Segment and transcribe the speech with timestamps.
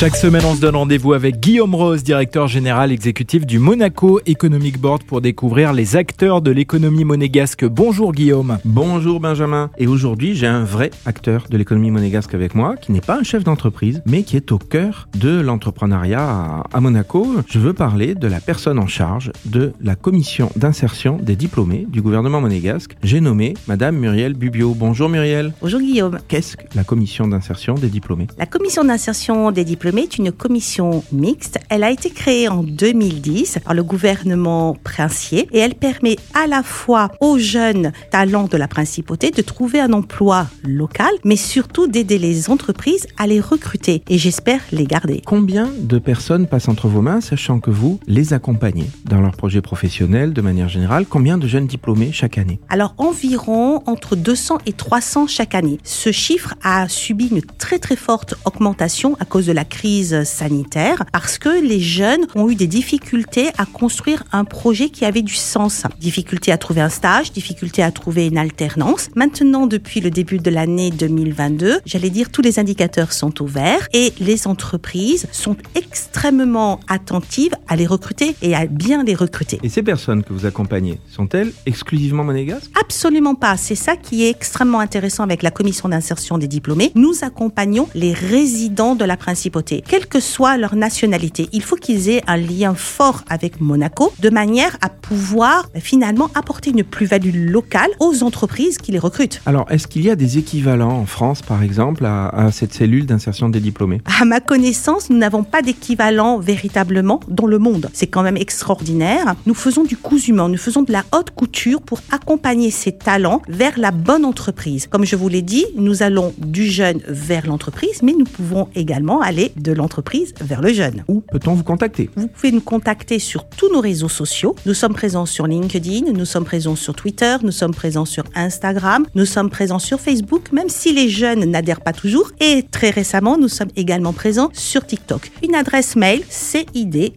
[0.00, 4.80] Chaque semaine, on se donne rendez-vous avec Guillaume Rose, directeur général exécutif du Monaco Economic
[4.80, 7.66] Board pour découvrir les acteurs de l'économie monégasque.
[7.66, 8.56] Bonjour Guillaume.
[8.64, 9.68] Bonjour Benjamin.
[9.76, 13.24] Et aujourd'hui, j'ai un vrai acteur de l'économie monégasque avec moi, qui n'est pas un
[13.24, 17.34] chef d'entreprise, mais qui est au cœur de l'entrepreneuriat à Monaco.
[17.46, 22.00] Je veux parler de la personne en charge de la commission d'insertion des diplômés du
[22.00, 22.96] gouvernement monégasque.
[23.02, 24.72] J'ai nommé Madame Muriel Bubio.
[24.72, 25.52] Bonjour Muriel.
[25.60, 26.20] Bonjour Guillaume.
[26.26, 28.28] Qu'est-ce que la commission d'insertion des diplômés?
[28.38, 31.58] La commission d'insertion des diplômés est une commission mixte.
[31.68, 36.62] Elle a été créée en 2010 par le gouvernement princier et elle permet à la
[36.62, 42.18] fois aux jeunes talents de la principauté de trouver un emploi local, mais surtout d'aider
[42.18, 45.22] les entreprises à les recruter et j'espère les garder.
[45.26, 49.62] Combien de personnes passent entre vos mains, sachant que vous les accompagnez dans leurs projets
[49.62, 51.06] professionnels de manière générale?
[51.06, 52.60] Combien de jeunes diplômés chaque année?
[52.68, 55.78] Alors environ entre 200 et 300 chaque année.
[55.84, 59.79] Ce chiffre a subi une très très forte augmentation à cause de la crise
[60.24, 65.22] sanitaire parce que les jeunes ont eu des difficultés à construire un projet qui avait
[65.22, 65.84] du sens.
[66.00, 69.08] Difficulté à trouver un stage, difficulté à trouver une alternance.
[69.14, 74.12] Maintenant, depuis le début de l'année 2022, j'allais dire tous les indicateurs sont ouverts et
[74.20, 79.60] les entreprises sont extrêmement attentives à les recruter et à bien les recruter.
[79.62, 82.70] Et ces personnes que vous accompagnez, sont-elles exclusivement monégasques?
[82.80, 83.56] Absolument pas.
[83.56, 86.92] C'est ça qui est extrêmement intéressant avec la commission d'insertion des diplômés.
[86.94, 91.48] Nous accompagnons les résidents de la principauté, quelle que soit leur nationalité.
[91.52, 96.30] Il faut qu'ils aient un lien fort avec Monaco de manière à pouvoir bah, finalement
[96.34, 99.40] apporter une plus-value locale aux entreprises qui les recrutent.
[99.46, 103.06] Alors, est-ce qu'il y a des équivalents en France, par exemple, à, à cette cellule
[103.06, 104.02] d'insertion des diplômés?
[104.20, 107.88] À ma connaissance, nous n'avons pas d'équivalent véritablement dans le monde.
[107.92, 109.34] C'est quand même extraordinaire.
[109.46, 109.96] Nous faisons du
[110.28, 114.86] humain, nous faisons de la haute couture pour accompagner ces talents vers la bonne entreprise.
[114.86, 119.20] Comme je vous l'ai dit, nous allons du jeune vers l'entreprise, mais nous pouvons également
[119.20, 121.04] aller de l'entreprise vers le jeune.
[121.08, 122.10] Où peut-on vous contacter?
[122.16, 124.54] Vous pouvez nous contacter sur tous nos réseaux sociaux.
[124.66, 129.06] Nous sommes présents sur LinkedIn, nous sommes présents sur Twitter, nous sommes présents sur Instagram,
[129.14, 132.30] nous sommes présents sur Facebook, même si les jeunes n'adhèrent pas toujours.
[132.40, 135.30] Et très récemment, nous sommes également présents sur TikTok.
[135.42, 137.08] Une adresse mail cid.gouv.mc.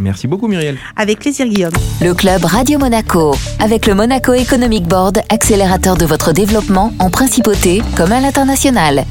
[0.00, 0.76] Merci beaucoup Muriel.
[0.96, 1.72] Avec plaisir Guillaume.
[2.02, 3.34] Le club Radio Monaco.
[3.58, 9.04] Avec le Monaco Economic Board, accélérateur de votre développement en principauté comme à l'international.